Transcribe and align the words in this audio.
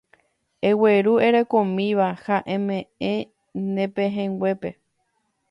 Egueru 0.69 1.13
erekomíva 1.27 2.07
ha 2.23 2.37
eme'ẽ 2.55 3.15
ne 3.73 3.85
pehẽnguépe 3.95 4.69